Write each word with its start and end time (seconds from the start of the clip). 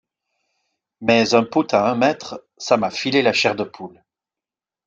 Mais 1.01 1.35
un 1.35 1.43
putt 1.43 1.75
à 1.75 1.87
un 1.91 1.93
mètre, 1.95 2.43
ça 2.57 2.75
m'a 2.75 2.89
filé 2.89 3.21
la 3.21 3.33
chair 3.33 3.55
de 3.55 3.63
poule. 3.63 4.01